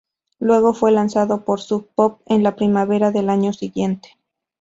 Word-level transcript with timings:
Luego 0.39 0.73
fue 0.73 0.91
lanzado 0.91 1.45
por 1.45 1.61
Sub 1.61 1.89
Pop 1.93 2.21
en 2.25 2.41
la 2.41 2.55
primavera 2.55 3.11
del 3.11 3.29
año 3.29 3.53
siguiente. 3.53 4.17